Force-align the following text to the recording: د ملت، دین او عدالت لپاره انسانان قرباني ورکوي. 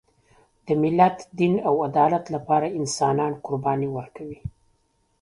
د 0.65 0.67
ملت، 0.81 1.17
دین 1.39 1.53
او 1.67 1.75
عدالت 1.87 2.25
لپاره 2.35 2.75
انسانان 2.79 3.33
قرباني 3.45 3.89
ورکوي. 3.97 4.39